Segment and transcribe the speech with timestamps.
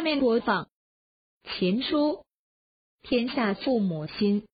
[0.00, 0.64] 下面播放
[1.44, 2.24] 《情书》，
[3.06, 4.46] 天下父母心。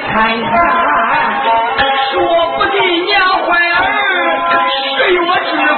[0.00, 0.52] 看看，
[2.10, 2.16] 说
[2.56, 3.78] 不定娘怀儿
[4.96, 5.69] 是我侄。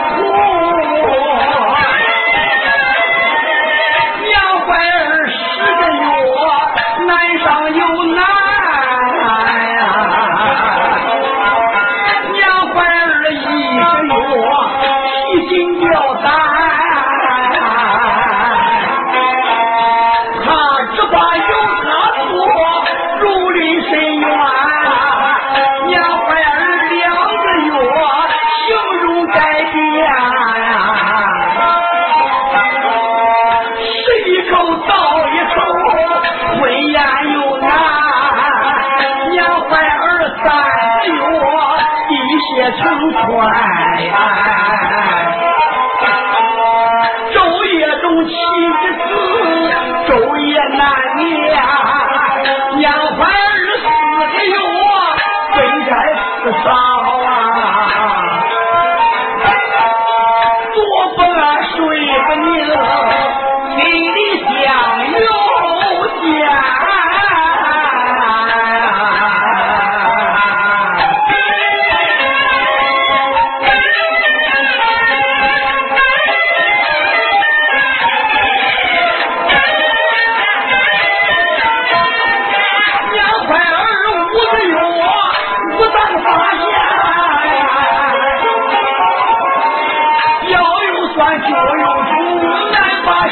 [42.79, 43.21] 成团。
[47.33, 48.35] 昼夜中起一
[48.81, 48.83] 次，
[50.07, 50.11] 昼
[50.47, 50.81] 夜难
[51.17, 51.23] 眠，
[52.79, 53.31] 娘怀儿
[53.79, 53.85] 死
[54.33, 54.57] 的哟，
[55.55, 55.57] 真
[55.87, 55.91] 该
[56.43, 56.67] 死上。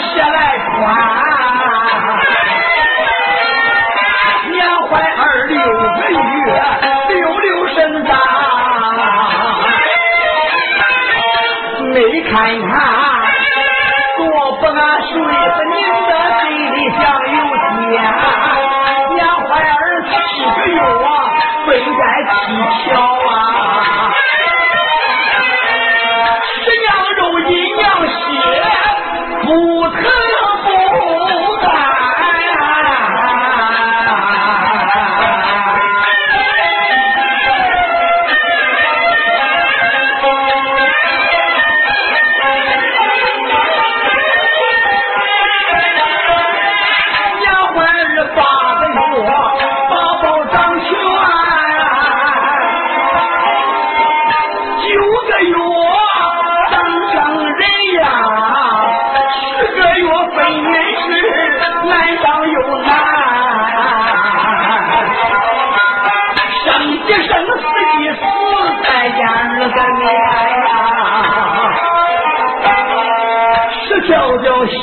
[0.01, 0.69] 鞋来穿。
[4.51, 4.59] 娘
[4.89, 6.47] 怀儿六个月，
[7.09, 8.09] 溜溜身长，
[11.93, 12.33] 没看
[12.69, 12.73] 他
[14.17, 14.21] 多
[14.59, 16.11] 不安睡，不宁的
[16.41, 17.01] 嘴里像
[17.37, 17.91] 有煎。
[19.15, 20.11] 娘怀儿七
[20.45, 21.09] 个月啊，
[21.67, 21.69] 本
[21.99, 22.03] 该
[22.33, 22.35] 七
[22.85, 22.89] 巧
[23.29, 23.31] 啊。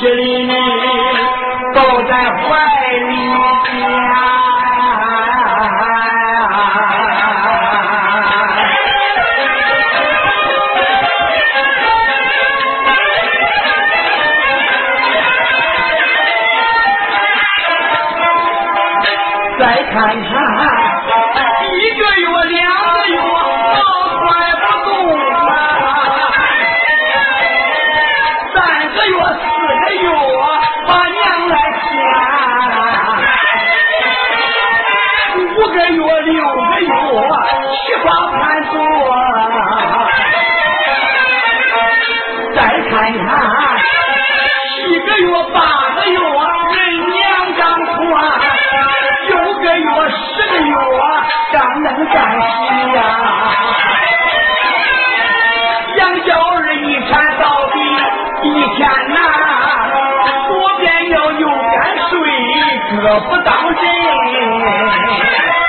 [0.00, 0.46] 十里
[1.74, 2.46] 抱在怀
[2.98, 3.12] 里
[3.64, 3.76] 边，
[19.58, 20.30] 再看看
[21.64, 22.56] 一个月两
[22.92, 23.16] 个月，
[23.74, 23.82] 都
[24.20, 24.26] 快
[24.62, 25.50] 不动了，
[28.54, 28.56] 三
[28.94, 29.57] 个月。
[29.94, 30.06] 哟，
[30.86, 31.86] 把娘来牵，
[35.36, 36.92] 五个月、六个月，
[37.72, 38.38] 七八盘
[38.70, 38.76] 多。
[42.54, 42.58] 再
[42.88, 43.26] 看看，
[44.68, 45.56] 七个月、八
[45.94, 46.16] 个月，
[46.74, 46.76] 人
[47.10, 47.16] 娘
[47.56, 47.96] 刚宽，
[49.28, 49.30] 九
[49.60, 50.18] 个月、十
[50.48, 50.72] 个月，
[51.52, 52.46] 刚能站起
[52.94, 52.98] 呀。
[63.10, 65.67] 我不当真，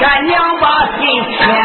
[0.00, 0.66] 干娘把
[0.96, 1.04] 心
[1.36, 1.59] 牵。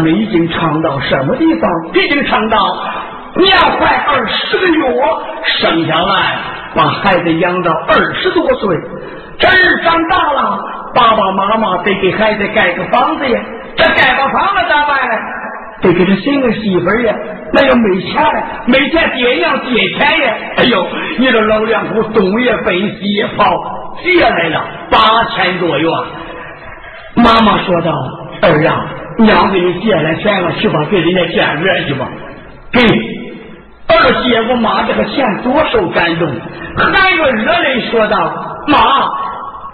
[0.00, 1.70] 咱们已经唱到什么地方？
[1.92, 2.74] 已经唱到
[3.36, 4.82] 年怀二十个月，
[5.58, 6.38] 生下来
[6.74, 8.74] 把孩子养到二十多岁，
[9.38, 10.58] 这儿长大了，
[10.94, 13.38] 爸爸妈妈得给孩子盖个房子呀。
[13.76, 15.14] 这盖个房子咋办呢？
[15.82, 17.14] 得给他寻个媳妇儿呀。
[17.52, 20.34] 那要没钱了，没钱爹娘借钱呀。
[20.56, 20.86] 哎呦，
[21.18, 23.44] 你这老两口东也奔西也跑，
[24.02, 25.90] 借来了八千多元。
[27.16, 27.92] 妈妈说道
[28.40, 32.08] ：“儿啊。”娘给你借来钱了，去吧，给人家见面去吧。
[32.72, 36.28] 给儿接过妈这个钱，多受感动，
[36.76, 38.32] 含着热泪说道
[38.68, 38.78] ：“妈，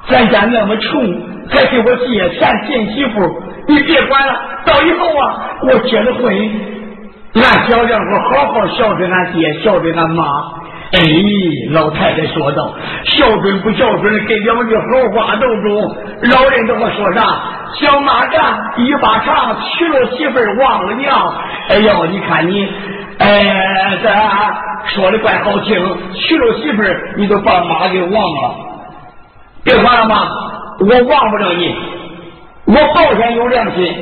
[0.09, 1.03] 咱家那么穷，
[1.51, 4.35] 还给我借钱进媳妇，你别管了。
[4.65, 6.35] 到以后啊，我结了婚，
[7.35, 10.25] 俺小两口好好孝顺俺爹，孝顺俺妈。
[10.93, 11.01] 哎，
[11.73, 12.73] 老太太说道
[13.05, 14.83] ：“孝顺不孝顺给，两句好
[15.15, 15.97] 话都中。
[16.31, 17.21] 老人跟我说啥？
[17.75, 18.39] 小蚂蚱
[18.77, 21.35] 一把长，娶了媳妇忘了娘。
[21.71, 22.69] 哎呦，你看你，
[23.19, 24.09] 哎，这
[24.95, 25.77] 说的怪好听。
[26.15, 26.83] 娶了媳妇
[27.17, 28.55] 你都把妈给忘了。
[29.65, 30.29] 别管了妈，
[30.79, 31.75] 我忘不了你。
[32.67, 33.93] 我保险有良心。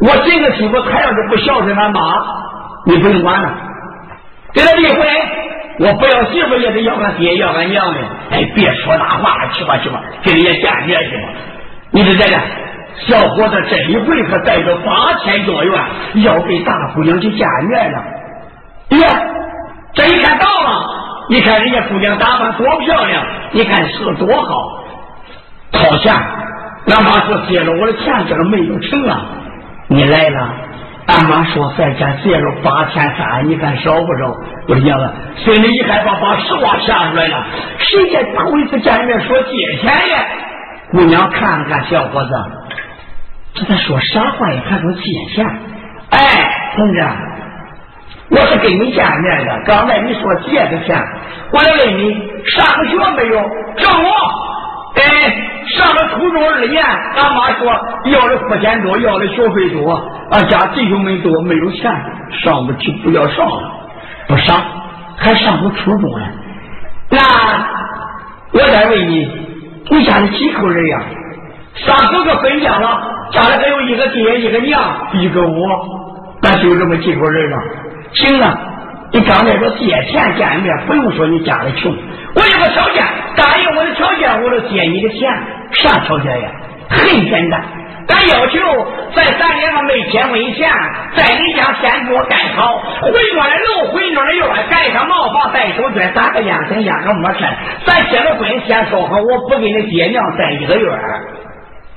[0.00, 2.00] 我这个媳妇，她要是不孝顺俺妈，
[2.84, 3.50] 你不用管了，
[4.52, 5.06] 给他离婚。”
[5.78, 8.00] 我不要媳妇也得要俺爹要俺娘的，
[8.30, 11.22] 哎，别说大话了，去吧去吧，跟人家见面去吧。
[11.90, 12.38] 你这这这，
[13.06, 15.82] 小伙子这一回可带着八千多元，
[16.16, 18.04] 要跟大姑娘去见面了。
[18.90, 18.98] 爹，
[19.94, 20.84] 这一天到了，
[21.30, 24.54] 你看人家姑娘打扮多漂亮，你看是多好。
[25.72, 29.22] 掏钱，俺妈说借了我的钱，这个没有成啊。
[29.88, 30.54] 你来了。
[31.06, 34.36] 俺妈说在家借了八千三，你看少不少？
[34.68, 37.44] 我的娘啊，心里一害怕，把实话吓出来了。
[37.78, 40.24] 谁家头一次见面说借钱呀？
[40.92, 42.30] 姑娘看了看小伙子，
[43.54, 44.62] 这在说啥话呀？
[44.68, 45.02] 还说借
[45.34, 45.44] 钱？
[46.10, 46.18] 哎，
[46.76, 47.04] 同志，
[48.30, 49.62] 我是跟你见面的。
[49.66, 51.02] 刚才你说借的钱，
[51.52, 52.14] 我来问你，
[52.46, 53.42] 上学没有？
[53.76, 54.10] 上我。
[54.94, 55.02] 哎，
[55.76, 57.72] 上了初中二年，俺妈说
[58.06, 59.92] 要的付钱多，要的学费多，
[60.30, 61.90] 俺家弟兄们多，没有钱
[62.42, 63.72] 上不去，不要上了，
[64.28, 64.56] 不上
[65.16, 66.26] 还上不初中了。
[67.10, 67.18] 那
[68.52, 69.26] 我再问你，
[69.90, 71.00] 你家里几口人呀？
[71.74, 73.00] 三哥哥分家了，
[73.30, 74.80] 家里还有一个爹，一个娘，
[75.14, 75.68] 一个我，
[76.42, 77.56] 那就这么几口人了。
[78.12, 78.58] 行了，
[79.12, 81.92] 你刚才说借钱见面，不用说你家里穷。
[82.34, 83.04] 我有个条件，
[83.36, 85.30] 答应我的条件，我就借你的钱。
[85.72, 86.48] 啥条件呀？
[86.88, 87.62] 很简单，
[88.08, 88.58] 俺要求
[89.14, 90.70] 在咱两个没结婚前，
[91.14, 97.44] 在你家先给我盖好回转的楼，回转的院，盖上茅房，带手绢，打个烟尘，压个没事。
[97.84, 100.90] 咱结了婚，先说好，我不跟你爹娘在一个院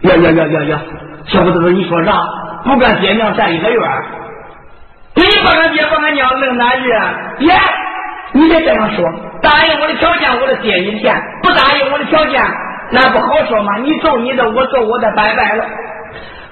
[0.02, 0.82] 呀呀呀呀呀！
[1.28, 2.12] 小伙子，你说啥？
[2.66, 3.82] 不跟爹娘在一个院
[5.16, 6.84] 你把俺爹把俺娘扔哪去？
[7.40, 7.54] 爹！
[8.34, 9.06] 你别这样说，
[9.42, 12.42] 答应我的条件，我就借你钱；不答应我的条件，
[12.92, 13.78] 那不好说嘛。
[13.78, 15.66] 你走你的，我走我的，拜拜了。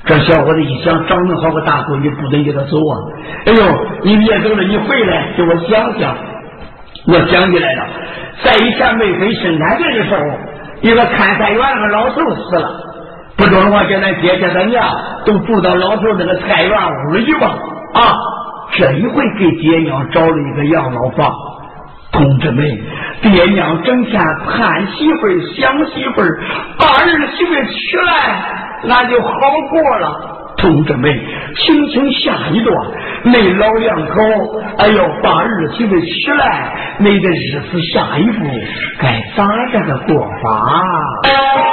[0.05, 2.93] 这小伙子一想，长那么好个大闺女，不能给他走啊！
[3.45, 6.15] 哎呦，你别走了，你回来给我想想。
[7.05, 7.85] 我想起来了，
[8.43, 10.39] 在以前没分生产队的时候，
[10.79, 12.69] 一个看菜园那个老头死了，
[13.35, 14.85] 不中的话，叫咱爹叫咱娘
[15.25, 16.71] 都住到老头那个菜园
[17.09, 17.47] 屋里去吧。
[17.93, 18.15] 啊，
[18.77, 21.31] 这一回给爹娘找了一个养老房。
[22.11, 22.63] 同志们，
[23.23, 26.39] 爹娘整天盼媳妇儿、想媳妇儿，
[26.77, 29.29] 把儿媳妇娶来，俺就好
[29.71, 30.53] 过了。
[30.57, 31.11] 同志们，
[31.55, 32.77] 听听下一段，
[33.23, 34.21] 那老两口，
[34.77, 38.45] 哎呦，把儿媳妇娶来，那个日子下一步
[38.99, 41.72] 该咋着个过法？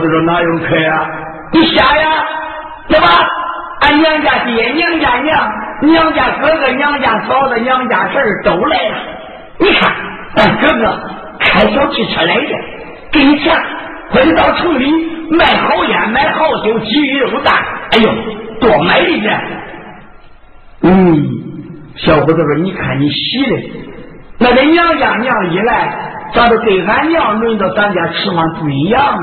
[0.00, 1.10] 我说：“哪有客呀？
[1.52, 2.08] 你瞎呀，
[2.88, 3.06] 对吧？
[3.82, 5.52] 俺娘家爹、娘家娘、
[5.82, 8.96] 娘家哥哥、娘家嫂子、娘家婶儿都来了。
[9.58, 9.92] 你看，
[10.36, 11.00] 俺哥哥
[11.38, 12.54] 开小汽车来的，
[13.12, 13.54] 给你钱，
[14.10, 14.90] 或者到城里
[15.30, 17.54] 卖好烟、买好酒、鸡鱼肉蛋。
[17.92, 18.10] 哎呦，
[18.60, 19.40] 多买一点。
[20.82, 21.28] 嗯，
[21.96, 23.70] 小伙子说：你看你喜的，
[24.38, 25.92] 那个娘家娘一来，
[26.32, 29.18] 咋都跟俺娘轮到咱家吃饭不一样？”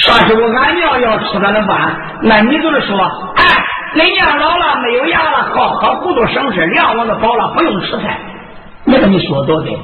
[0.00, 2.98] 啥时候俺娘要吃咱的饭，那你就是说，
[3.36, 3.42] 哎，
[3.94, 8.16] 恁娘老了没有牙了，好喝糊涂省事，粮我都饱了，不用吃菜。
[8.84, 9.76] 你看你说多对。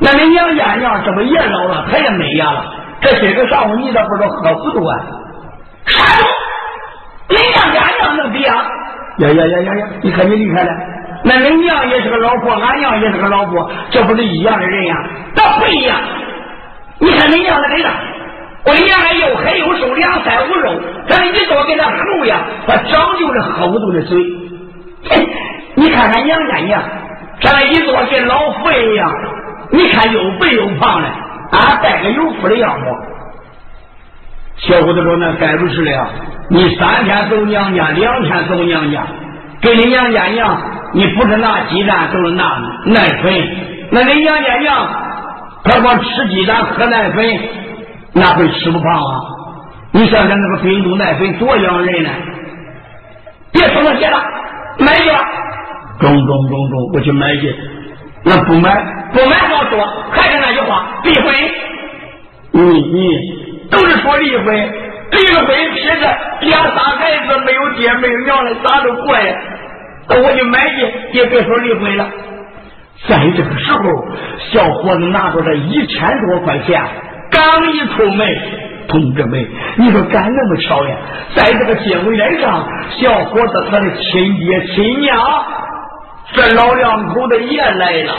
[0.00, 2.64] 那恁娘家娘这不也老了，她也没牙了，
[3.00, 4.96] 这今个上午你咋不知道喝糊涂啊？
[5.86, 6.02] 啥？
[7.28, 8.64] 恁娘家娘能比啊？
[9.18, 9.86] 呀呀呀呀呀！
[10.02, 10.70] 你看你厉害了。
[11.24, 14.94] 那恁娘也是个老婆，俺娘也是个老婆，这不是一样的人呀？
[15.34, 15.98] 那不一样。
[17.00, 17.92] 你看恁娘那个样。
[18.64, 24.18] 我的娘又黑又瘦，两腮无肉，咱一多跟那猴呀，他长就是喝不动的嘴。
[25.74, 26.82] 你看看娘家娘，
[27.40, 29.10] 咱一多跟老妇一样，
[29.70, 31.08] 你看又肥又胖的，
[31.56, 32.84] 啊，带个有福的样子。
[34.56, 36.08] 小伙子说：“那该不是了，
[36.50, 39.06] 你三天走娘家，两天走娘家，
[39.62, 40.60] 给你娘家娘，
[40.92, 43.32] 你不是拿鸡蛋，就是拿奶粉。
[43.92, 44.88] 那你娘家娘，
[45.62, 47.24] 他光吃鸡蛋，喝奶粉。”
[48.12, 49.20] 那会吃不胖啊？
[49.90, 52.10] 你想想那个冰冻奶粉多养人呢！
[53.50, 54.22] 别说那些了，
[54.78, 55.18] 买去吧。
[55.98, 57.54] 中中中中，我去买去。
[58.22, 58.70] 那不买，
[59.12, 61.34] 不买好说，还是那句话，离婚。
[62.52, 64.54] 你你都是说离婚，
[65.12, 69.34] 离了婚，撇着两仨孩子没有爹没有娘的，咋都过呀？
[70.08, 72.06] 那我就买去，也别说离婚了。
[73.08, 73.78] 在这个时候，
[74.52, 76.82] 小伙子拿着这一千多块钱。
[77.38, 78.26] 刚一出门，
[78.88, 80.96] 同志们，你说干那么巧呀？
[81.36, 82.66] 在这个结婚宴上，
[82.98, 85.20] 小伙子他的亲爹亲娘，
[86.32, 88.14] 这老两口子也来了。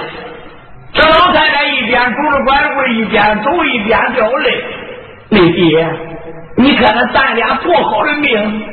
[0.94, 4.64] 这老太太一边拄着拐棍，一边走一边掉泪。
[5.28, 5.90] 你爹，
[6.56, 8.64] 你看看咱俩多好的命，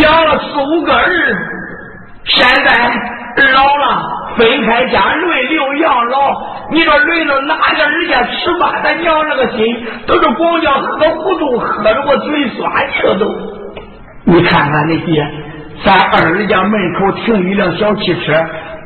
[0.00, 1.04] 养了四五个儿，
[2.24, 4.22] 现在老了。
[4.34, 6.18] 分开家，轮流养老。
[6.70, 13.26] 你说轮到哪个人家吃饭，咱娘那个心都是光叫喝糊涂，喝的我嘴酸去了都。
[14.24, 15.26] 你看看那爹，
[15.84, 18.32] 咱二人家门口停一辆小汽车，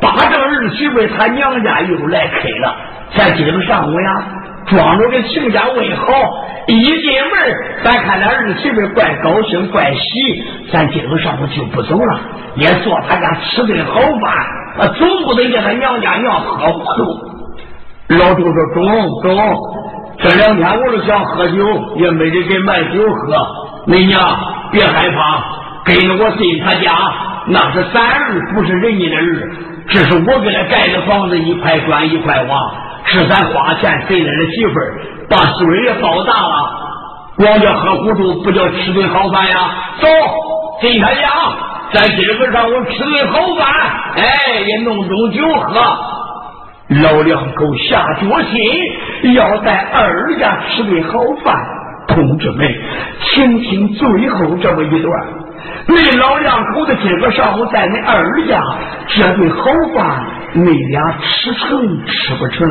[0.00, 2.76] 八正儿媳妇他娘家又来开了。
[3.16, 4.24] 咱今个上午呀，
[4.66, 6.06] 装着给亲家问好，
[6.66, 12.20] 一进门，咱看那儿媳妇怪高兴怪喜，咱今个上午就不走了，
[12.56, 14.32] 也坐他家吃顿好饭。
[14.78, 18.16] 啊，总不得叫他娘家娘喝糊涂。
[18.18, 18.86] 老周说：“中
[19.22, 19.56] 中，
[20.18, 23.46] 这两天我都想喝酒，也没人给买酒喝。
[23.86, 24.20] 你娘
[24.70, 25.42] 别害怕，
[25.84, 26.92] 跟着我进他家，
[27.48, 29.50] 那是咱儿，不是人家的儿。
[29.88, 32.60] 这是我给他盖的房子，一块砖一块瓦，
[33.04, 36.54] 是咱花钱谁来的媳妇儿，把孙儿也抱大了。
[37.36, 39.70] 光叫喝糊涂，不叫吃顿好饭呀？
[40.00, 40.08] 走
[40.80, 41.22] 进他家。”
[41.96, 43.66] 咱今儿个上，我吃顿好饭，
[44.16, 45.80] 哎，也弄种酒喝。
[47.00, 51.56] 老两口下决心要在二家吃顿好饭。
[52.08, 52.68] 同志们，
[53.22, 55.10] 请听最后这么一段：
[55.88, 58.62] 你老两口子今个上午在你二家
[59.06, 59.64] 这顿好
[59.96, 62.68] 饭，你俩吃成吃不成？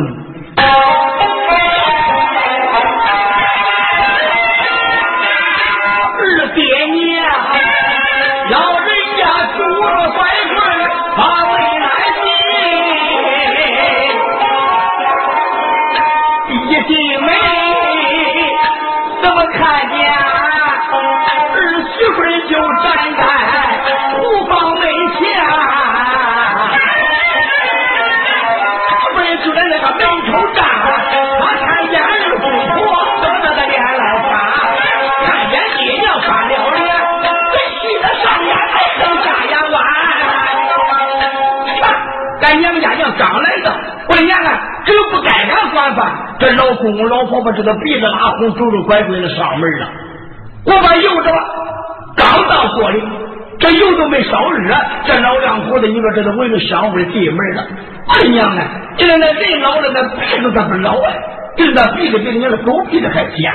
[16.88, 17.28] 进门，
[19.22, 19.98] 怎么看见
[21.54, 21.58] 儿
[21.92, 22.18] 媳妇
[22.48, 22.86] 就站
[23.18, 23.20] 在
[24.12, 24.14] 厨
[24.46, 24.84] 房门
[25.18, 25.20] 前？
[29.02, 30.00] 媳妇就在那个门
[30.32, 30.58] 口站，
[31.40, 32.78] 他看见二姑婆，
[33.22, 34.32] 瞪着那脸来看，
[35.26, 36.88] 看见爹娘翻了脸，
[37.52, 39.76] 这气得上眼还剩下眼弯。
[41.82, 41.84] 看，
[42.42, 43.74] 咱娘家娘刚来到。
[44.08, 49.88] 我的娘啊，这又不该干管饭，这老公公老婆婆这个鼻子拉红，拄着拐拐的上门了。
[50.66, 51.32] 我把油这
[52.16, 53.04] 刚到锅里，
[53.60, 57.68] 这油都没烧热，这老两口子你说这都闻着香味进门了。
[58.08, 58.64] 我的娘啊，
[58.98, 61.12] 这那人老了，那鼻子咋不老啊？
[61.58, 63.54] 这那鼻子比你那狗鼻子还尖。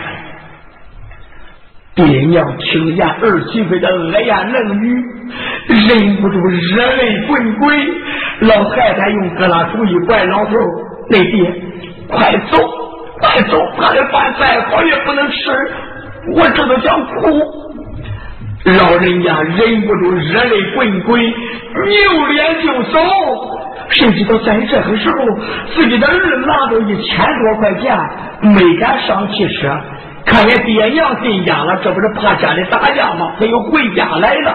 [1.94, 5.04] 爹娘听见儿媳妇的恶言冷语，
[5.68, 7.78] 忍不住热泪滚滚。
[8.40, 10.52] 老太太用胳拉主意怪老头
[11.10, 11.52] ：“那爹，
[12.08, 12.58] 快走，
[13.20, 15.36] 快走，他的饭再好也不能吃，
[16.34, 17.40] 我这都想哭。”
[18.78, 23.00] 老人家忍不住热泪滚滚，扭脸就走。
[23.88, 25.16] 谁知道在这个时候，
[25.74, 26.12] 自己的儿
[26.46, 27.98] 拿着一千多块钱，
[28.54, 29.80] 没敢上汽车。
[30.26, 33.32] 看见爹娘进家了，这不是怕家里打架吗？
[33.38, 34.54] 他又回家来了。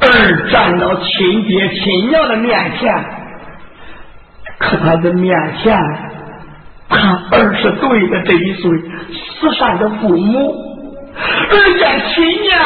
[0.00, 2.94] 儿站到亲爹亲娘的面前，
[4.58, 5.76] 可他的面前，
[6.88, 8.70] 看儿是对的这一岁
[9.40, 10.52] 慈善的父母，
[11.16, 12.58] 儿见亲娘，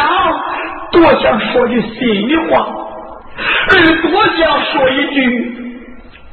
[0.93, 2.67] 多想说句心里话，
[3.71, 5.21] 儿多想说一句，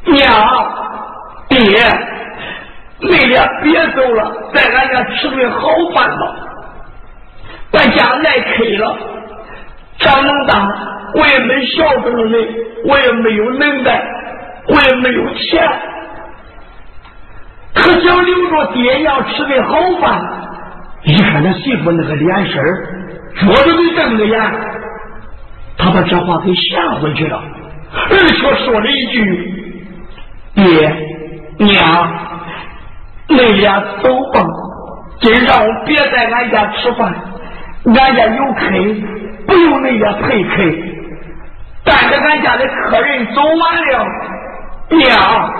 [0.05, 0.25] 娘，
[1.49, 1.57] 爹。
[2.99, 6.35] 你俩别走了，在俺家吃顿好饭吧。
[7.71, 8.97] 把家来客了，
[9.99, 10.67] 长那么大，
[11.15, 12.35] 我也没孝顺你，
[12.85, 14.03] 我也没有能耐，
[14.67, 15.67] 我也没有钱，
[17.73, 20.21] 可想留着爹娘吃的好饭。
[21.03, 22.87] 一看他媳妇那个脸色儿，
[23.35, 24.39] 着都没瞪着眼，
[25.77, 27.41] 他把这话给吓回去了，
[28.09, 29.53] 而且说了一句
[30.55, 30.95] ：“爹
[31.57, 32.13] 娘。”
[33.29, 34.41] 你俩走吧，
[35.19, 37.13] 今儿让我别在俺家吃饭，
[37.83, 38.61] 俺家有客，
[39.47, 40.53] 不用你俩陪客。
[41.83, 44.05] 带着俺家的客人走完了，
[44.89, 45.53] 娘，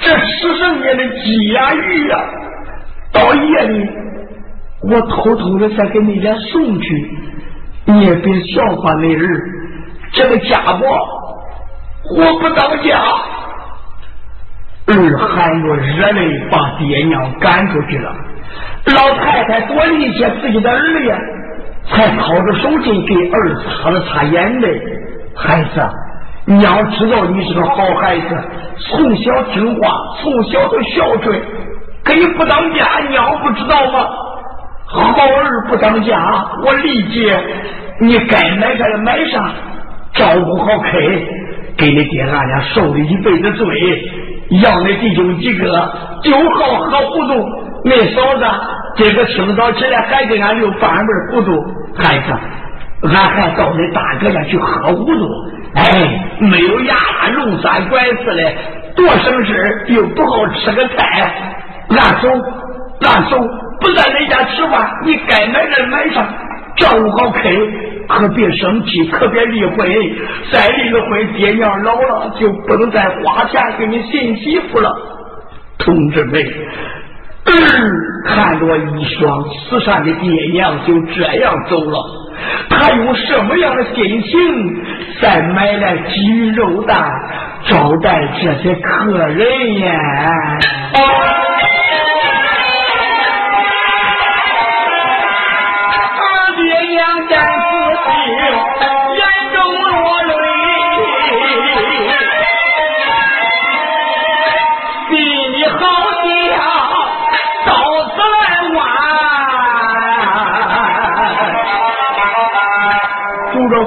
[0.00, 2.16] 这吃剩下的鸡呀鱼呀，
[3.12, 3.90] 到夜里
[4.88, 7.10] 我偷偷的再给你家送去，
[7.86, 9.40] 你也别笑话那儿，
[10.12, 10.86] 这个家伙
[12.16, 13.02] 我不当家。
[14.86, 18.14] 儿含着热泪把爹娘赶出去了，
[18.94, 21.18] 老太太多理解自己的儿呀，
[21.88, 24.80] 才掏着手巾给儿子擦了擦眼泪。
[25.36, 25.80] 孩子，
[26.46, 28.28] 娘知道你是个好孩子，
[28.78, 31.42] 从小听话，从小都孝顺，
[32.04, 34.08] 可你不当家，娘不知道吗？
[34.86, 36.16] 好儿不当家，
[36.64, 37.38] 我理解。
[38.00, 39.52] 你该买啥买啥，
[40.14, 41.28] 照顾好 K，，
[41.76, 43.66] 给你爹俺俩受了一辈子罪。
[44.62, 45.64] 要那弟兄几个
[46.22, 47.48] 就好喝糊涂，
[47.84, 48.44] 那嫂子
[48.96, 51.52] 今个清早起来还给俺留半杯糊涂，
[51.96, 52.32] 孩子，
[53.02, 55.28] 俺还到你大哥家去喝糊涂，
[55.74, 56.94] 哎，没有牙
[57.34, 58.52] 龙三拐四的，
[58.96, 61.34] 多省事又不好吃个菜，
[61.90, 62.28] 俺走，
[63.08, 63.38] 俺走，
[63.80, 66.26] 不在恁家吃饭，你该买的买上，
[66.76, 67.40] 照顾好客。
[68.06, 69.78] 可别生气，可别离婚。
[70.52, 74.90] 再离了婚，爹娘老了就不能再花钱给你寻媳妇了。
[75.78, 76.44] 同志们，
[77.46, 77.52] 嗯
[78.26, 81.98] 看着一双慈善的爹娘就这样走了，
[82.70, 84.30] 他用什么样的心情
[85.20, 87.04] 再买来鸡肉蛋
[87.66, 89.92] 招待这些客人呀？
[96.56, 97.63] 爹娘在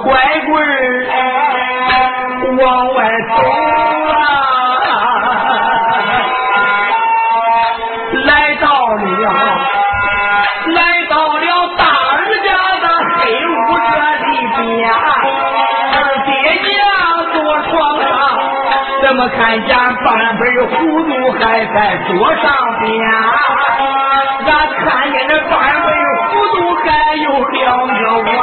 [0.07, 0.15] 拐
[0.45, 0.55] 棍
[1.09, 1.11] 哎
[2.57, 3.35] 往外走
[4.13, 4.15] 啊，
[8.23, 9.05] 来到了，
[10.67, 12.15] 来到了大儿
[12.45, 12.47] 家
[12.79, 12.85] 的
[13.17, 13.51] 黑屋
[13.91, 14.65] 这里边，
[15.91, 16.31] 二爹
[16.63, 16.71] 娘
[17.33, 17.69] 坐床
[18.01, 18.09] 上，
[19.01, 19.69] 怎么看见
[20.05, 20.71] 半杯糊
[21.03, 21.75] 涂还在
[22.07, 22.45] 桌上
[22.79, 22.87] 边？
[24.45, 24.49] 俺
[24.85, 25.53] 看见那半
[25.85, 25.87] 杯
[26.29, 27.59] 糊涂还有两
[28.23, 28.36] 个。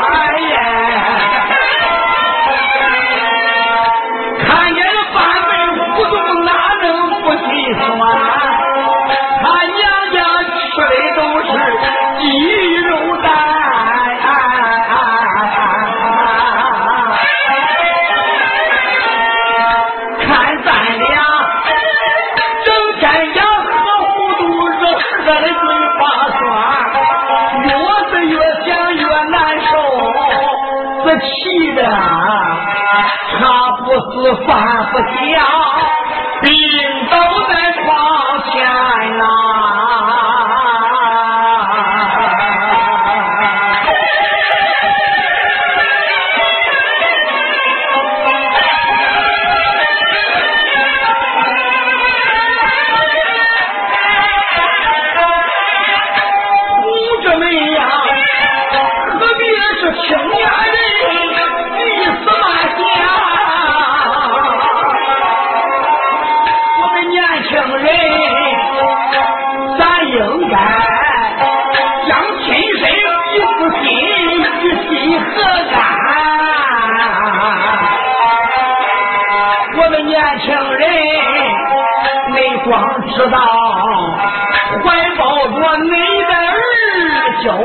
[34.27, 34.57] 我放
[34.91, 35.94] 不下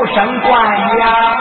[0.09, 0.51] 儿，叫声官
[0.99, 1.38] 呀！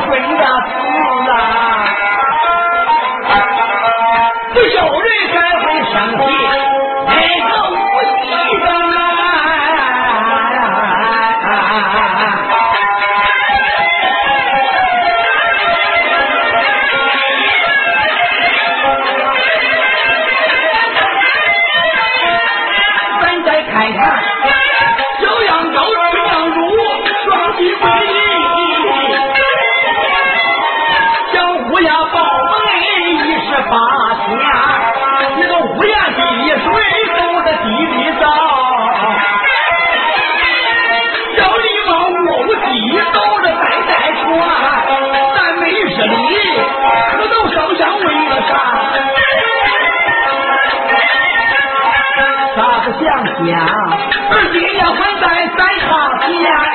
[0.00, 0.81] 水一样。
[48.48, 48.52] 啥？
[52.56, 53.04] 咋不想
[53.46, 53.50] 想，
[54.30, 55.24] 二爹要还在
[55.56, 55.88] 在场
[56.20, 56.71] 前。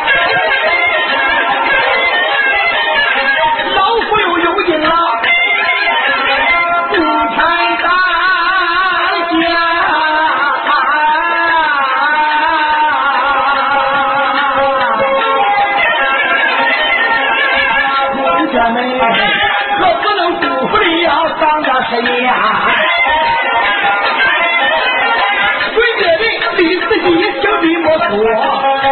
[28.08, 28.48] 听你莫说，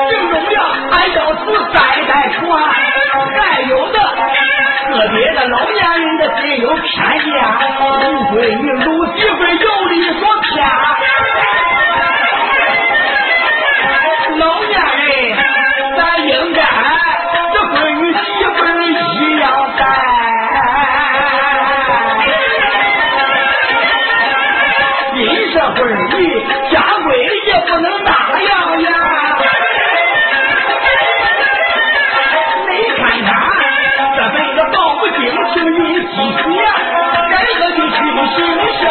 [0.09, 0.59] 形容呀，
[0.91, 1.39] 俺要是
[1.73, 2.41] 代代传，
[3.39, 3.97] 还有的
[4.89, 6.83] 个别的老年人的心有偏
[7.23, 7.27] 见，
[8.11, 10.53] 无非你鲁媳妇有理说偏，
[14.37, 15.07] 老年人
[15.97, 16.59] 咱应该
[17.53, 19.43] 这闺女媳妇一样
[19.77, 19.81] 待。
[25.53, 26.19] 这会儿你
[26.69, 26.73] 家
[27.05, 27.07] 规
[27.61, 28.89] 不能打样呀！
[32.67, 33.29] 你看他
[34.15, 35.15] 这辈子报不清，
[35.53, 36.13] 请你细
[36.43, 36.45] 想，
[37.29, 38.37] 该个的去行
[38.81, 38.83] 孝，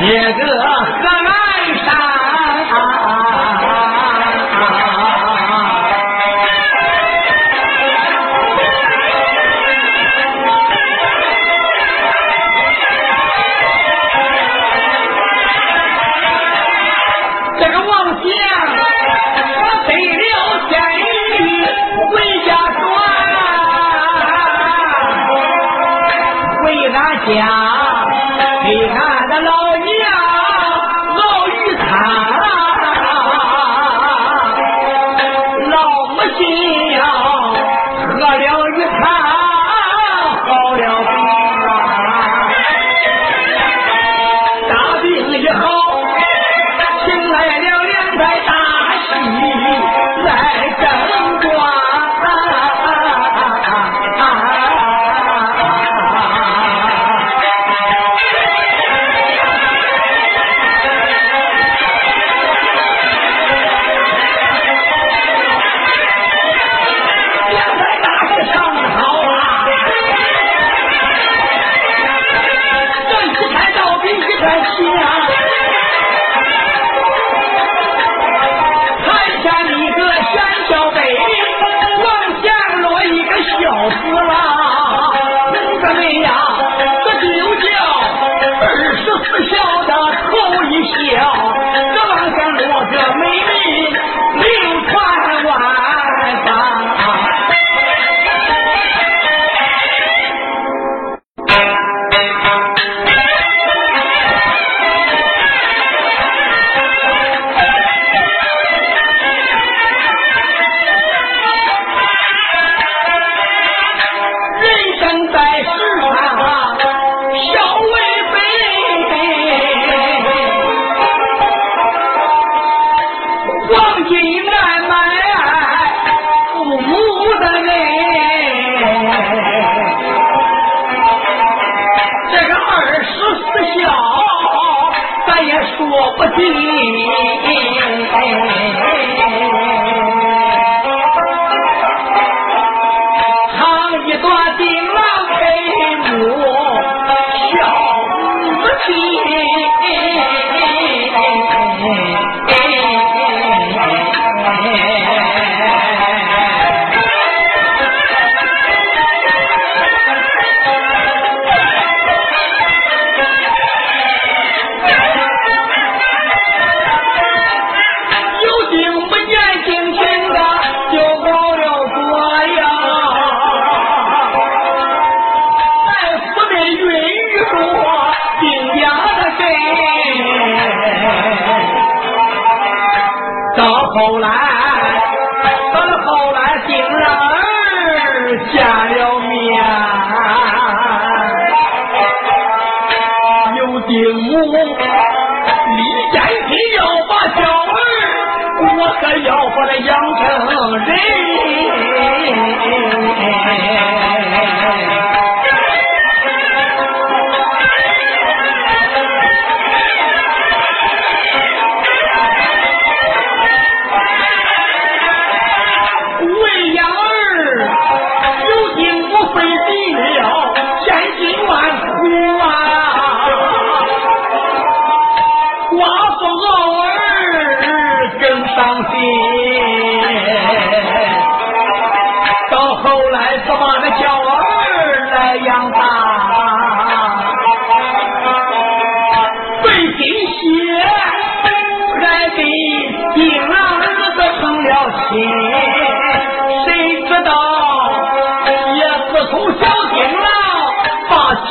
[0.00, 2.15] 也个河南山。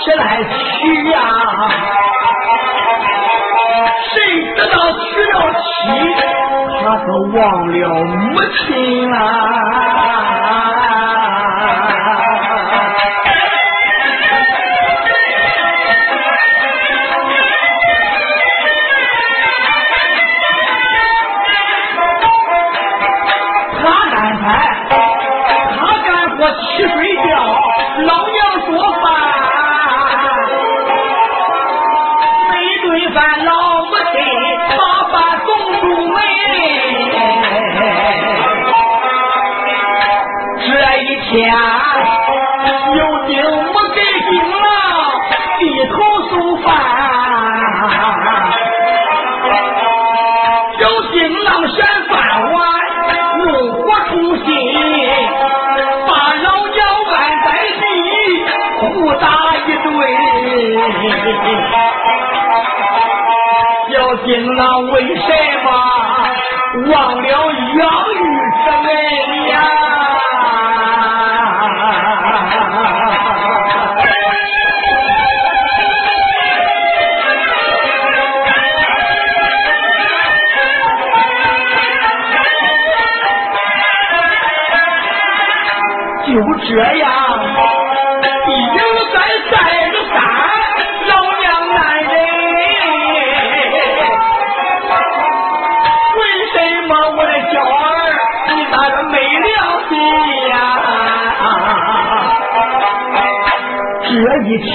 [0.05, 1.19] 谁来娶呀？
[4.13, 4.21] 谁
[4.55, 5.03] 知道娶
[5.33, 5.65] 了妻，
[6.83, 7.41] 他可忘
[7.71, 8.63] 了母亲
[9.11, 9.17] 啊。
[23.81, 24.45] 他奶奶，
[25.79, 27.25] 他干活去睡觉，
[28.05, 28.37] 老娘
[28.67, 28.69] 做
[29.01, 29.04] 饭。
[41.35, 41.43] 家
[42.95, 44.63] 有丁没给丁郎
[45.59, 45.93] 低头
[46.29, 46.33] 送
[46.63, 46.65] 饭，
[50.79, 51.75] 有丁郎嫌
[52.09, 52.13] 饭
[52.53, 52.55] 碗，
[53.37, 53.41] 怒
[53.73, 54.13] 火冲
[54.45, 54.47] 心，
[56.07, 56.09] 把
[56.41, 56.77] 老娘
[57.11, 57.13] 按
[57.43, 57.47] 在
[57.81, 57.83] 地，
[58.79, 58.83] 互
[59.15, 59.23] 打
[59.65, 59.85] 一顿。
[63.89, 64.61] 有丁郎
[64.91, 65.27] 为什
[65.63, 65.67] 么
[66.91, 67.81] 忘了养
[68.13, 68.23] 育
[68.63, 69.34] 之恩？
[104.55, 104.71] 一天，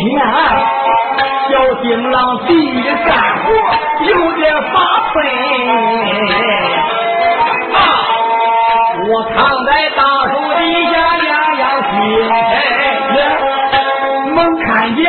[1.48, 3.48] 小丁郎地里干活
[4.04, 4.74] 有点发
[5.10, 5.24] 困
[7.72, 7.78] 啊！
[9.08, 11.92] 我躺在大树底下养养心，
[14.34, 15.00] 猛看见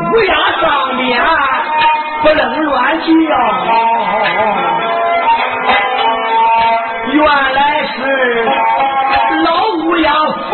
[0.00, 0.32] 乌鸦
[0.62, 0.64] 上
[0.96, 1.04] 面
[2.22, 3.04] 不能乱叫，
[7.12, 7.18] 原
[7.52, 7.94] 来是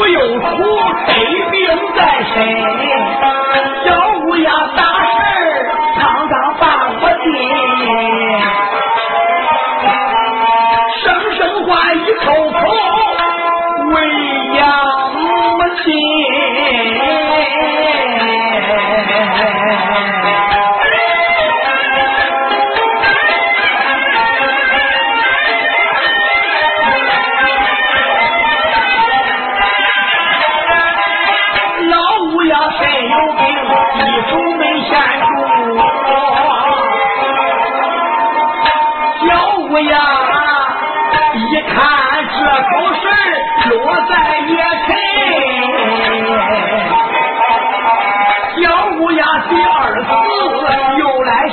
[0.09, 0.47] 有福
[1.07, 1.13] 得
[1.51, 1.61] 病
[1.97, 2.01] 在
[2.35, 2.37] 身，
[3.85, 3.87] 小
[4.27, 4.92] 乌鸦大。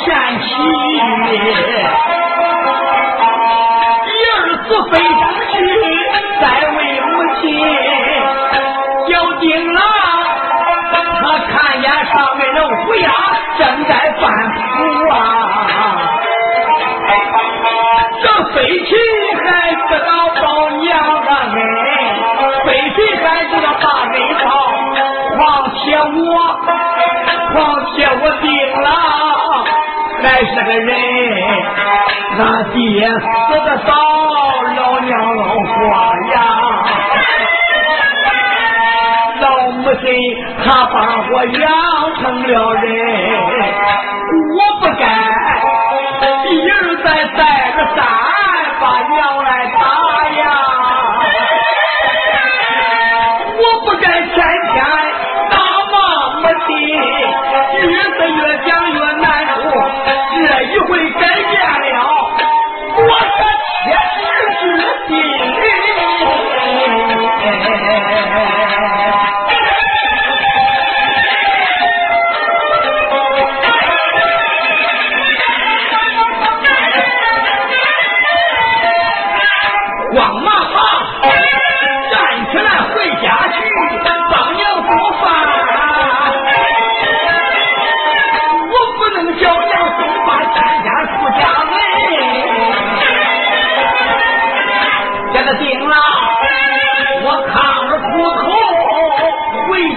[0.06, 0.08] 献
[0.41, 0.47] 妻，
[4.06, 5.22] 一二次飞上
[5.52, 5.56] 去，
[6.39, 7.41] 再为母亲。
[9.10, 9.43] 要丁
[9.74, 9.80] 郎，
[11.22, 13.06] 他看见上面的乌鸦
[13.58, 14.22] 正在翻
[14.54, 14.60] 扑
[15.10, 15.14] 啊，
[18.22, 18.91] 这飞起
[19.43, 20.43] 还知道报
[20.78, 20.88] 娘
[21.26, 21.56] 的恩，
[22.66, 24.47] 飞起还知道大人报，
[25.36, 25.39] 况
[25.76, 26.28] 且我，
[27.54, 27.58] 况
[27.95, 28.47] 且我丁
[28.82, 29.29] 郎。
[30.22, 30.90] 还是个人，
[32.40, 32.42] 俺。
[32.72, 32.78] 爹
[33.10, 33.16] 死
[33.66, 33.92] 的早，
[34.76, 35.74] 老娘老花
[36.32, 36.36] 呀，
[39.42, 40.06] 老母亲
[40.64, 40.96] 她把
[41.32, 41.60] 我养
[42.16, 42.86] 成了人，
[44.56, 45.04] 我不该
[46.50, 47.40] 一而再再
[47.76, 47.98] 而三
[48.80, 49.78] 把娘来打
[60.90, 61.59] 这一回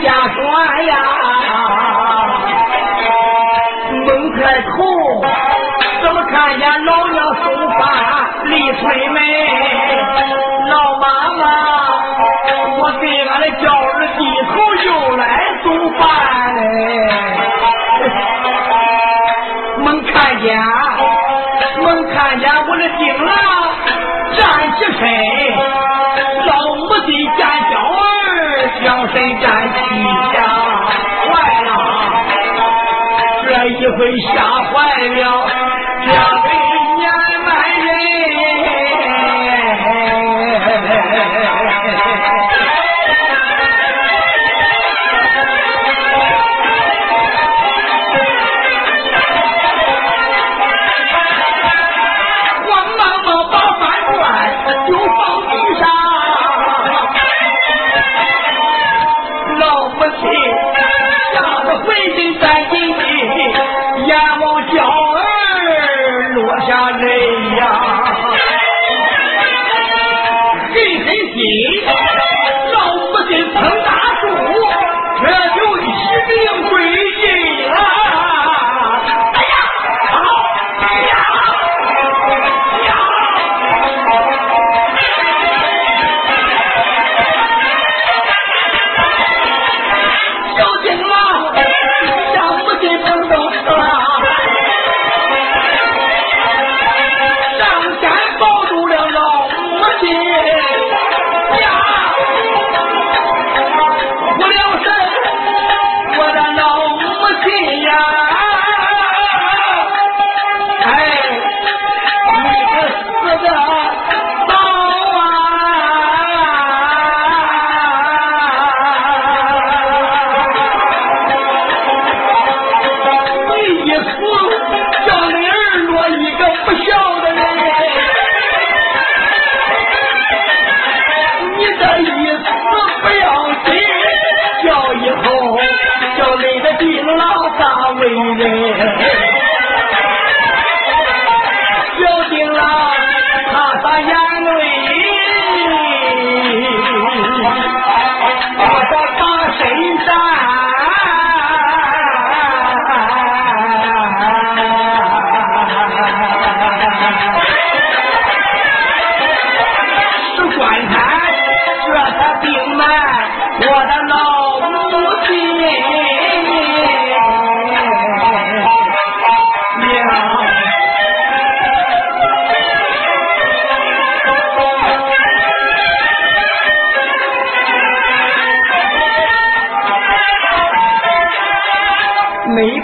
[0.03, 0.95] 家传呀，
[4.05, 4.71] 猛抬头，
[6.03, 7.81] 怎么看见老娘送饭
[8.47, 8.83] 离村
[9.13, 9.21] 门？
[10.69, 11.05] 老妈
[11.39, 11.41] 妈，
[12.79, 14.53] 我给俺的娇儿低头
[14.85, 15.23] 又来
[15.63, 16.01] 送饭
[16.57, 16.61] 嘞，
[19.79, 20.59] 猛看见，
[21.81, 23.31] 猛看见我的新郎
[24.37, 24.41] 站
[24.73, 25.01] 起身，
[26.47, 27.72] 老母亲站。
[29.09, 29.79] 身站起
[30.37, 30.41] 呀，
[31.27, 31.31] 坏
[31.65, 31.69] 了，
[33.45, 33.99] 这一回
[34.35, 34.73] 吓坏
[35.09, 35.23] 了，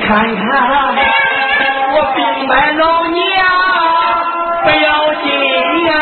[0.08, 0.40] 看看
[1.92, 3.14] 我病败老娘
[4.62, 4.86] 不要
[5.22, 5.26] 紧
[5.84, 5.92] 呀，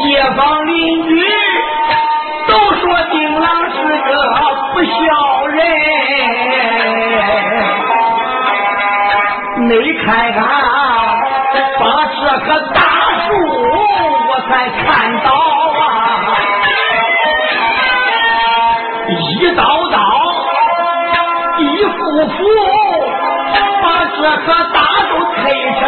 [0.00, 0.02] 街
[0.34, 0.72] 坊邻
[1.06, 1.10] 居
[2.48, 3.76] 都说丁郎是
[4.08, 4.10] 个
[4.72, 5.60] 不孝人。
[9.68, 9.70] 你
[10.02, 10.40] 看看，
[11.78, 11.82] 把
[12.16, 12.48] 这棵
[22.22, 22.36] 不服，
[23.82, 24.78] 把这个大
[25.10, 25.42] 都推
[25.74, 25.82] 成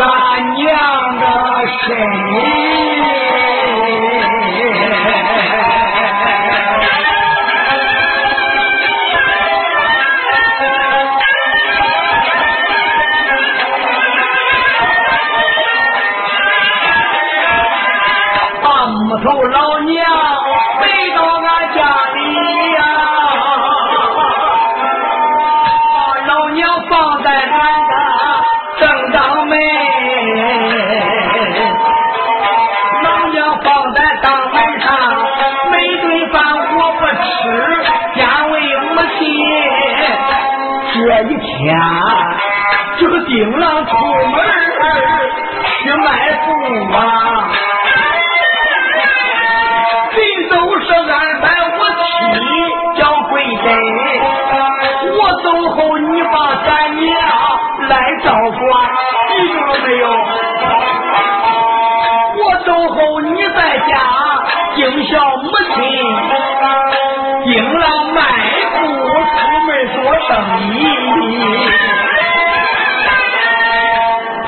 [0.00, 0.04] 俺
[0.56, 0.64] 娘
[1.20, 1.24] 的
[1.78, 2.63] 身。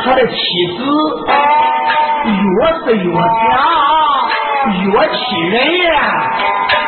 [0.05, 0.35] 他的妻
[0.77, 0.79] 子
[2.27, 2.37] 越
[2.85, 3.19] 是越强，
[4.85, 5.19] 越气
[5.51, 5.91] 人呀！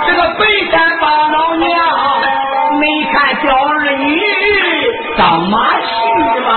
[0.07, 0.41] 这个北
[0.71, 1.69] 山八老娘，
[2.79, 2.83] 没
[3.13, 4.07] 看叫儿女
[5.17, 5.87] 当马戏
[6.47, 6.49] 吗？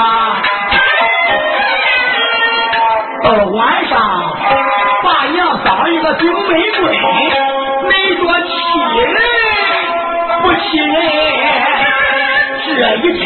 [3.24, 4.00] 到了晚上，
[5.04, 6.82] 把娘当一个顶玫瑰，
[7.88, 8.50] 没说气
[8.98, 9.00] 人
[10.44, 10.94] 不气人？
[12.66, 13.26] 这一天。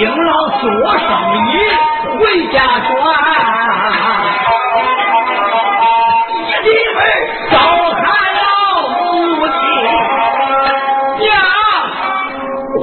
[0.00, 0.64] 这个丁郎做
[0.96, 1.06] 生
[1.46, 1.52] 意
[2.16, 2.88] 回家转，
[6.38, 6.98] 一进门
[7.50, 7.54] 招
[7.92, 8.00] 喊
[8.32, 8.40] 了
[9.02, 9.54] 母亲
[11.20, 11.28] 娘，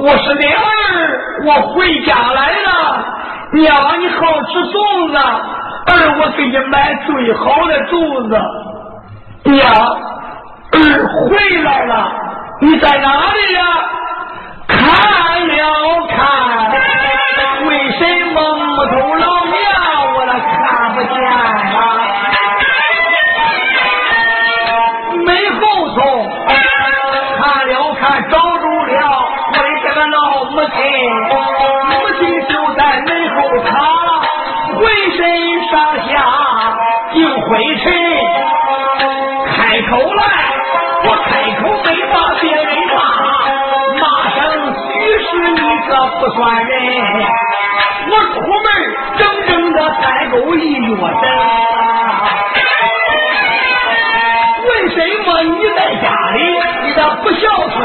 [0.04, 0.62] 我是灵儿，
[1.44, 2.68] 我回家来了。
[3.52, 5.90] 娘，你好吃粽子，儿
[6.20, 8.30] 我给你买最好的粽子。
[9.50, 9.58] 娘，
[10.70, 10.76] 儿
[11.16, 12.12] 回来了，
[12.60, 13.60] 你在哪里呀？
[14.68, 16.18] 看了看，
[18.90, 19.54] 头老娘
[20.14, 21.34] 我那看不见啊？
[25.26, 25.60] 没后
[25.94, 25.96] 头
[26.46, 28.92] 看了看，找住了
[29.52, 30.76] 我的这个老母亲，
[31.88, 33.70] 母亲就在门后卡，
[34.74, 34.78] 浑
[35.16, 35.18] 身
[35.70, 35.72] 上
[36.06, 36.10] 下
[37.12, 37.84] 净灰尘，
[39.56, 39.56] 开
[39.90, 40.22] 口来，
[41.04, 41.30] 我开
[41.60, 42.96] 口没把别人骂，
[44.00, 44.36] 骂声
[44.74, 44.86] 许
[45.24, 46.70] 是你这不算人，
[48.10, 48.36] 我出
[49.88, 52.28] 门整整的才够一月神啊！
[54.68, 56.36] 为什么你在家里
[56.82, 57.76] 你这不孝顺？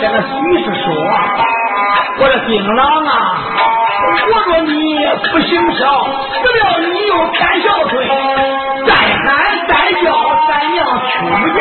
[0.00, 0.30] 这个许
[0.64, 0.84] 是说，
[2.18, 3.10] 我这丁郎啊，
[4.28, 4.70] 我说你
[5.30, 5.82] 不行孝，
[6.42, 7.92] 不料你又偏孝顺，
[8.86, 9.24] 再喊
[9.68, 9.70] 再
[10.02, 10.06] 叫，
[10.48, 10.76] 咱娘
[11.12, 11.58] 听不见，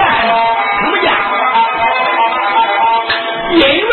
[0.79, 1.05] 听不见，
[3.51, 3.90] 因为